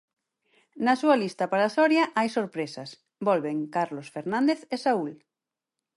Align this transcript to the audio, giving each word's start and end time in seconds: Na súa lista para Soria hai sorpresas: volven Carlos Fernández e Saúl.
Na 0.85 0.93
súa 1.01 1.19
lista 1.23 1.45
para 1.51 1.73
Soria 1.77 2.03
hai 2.17 2.27
sorpresas: 2.37 2.89
volven 3.27 3.57
Carlos 3.75 4.07
Fernández 4.15 4.59
e 4.73 4.75
Saúl. 4.85 5.11